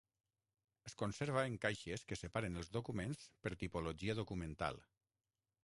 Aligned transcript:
Es 0.89 0.95
conserva 1.01 1.43
en 1.49 1.57
caixes 1.65 2.05
que 2.11 2.17
separen 2.21 2.57
els 2.63 2.73
documents 2.79 3.29
per 3.45 3.53
tipologia 3.65 4.17
documental. 4.23 4.85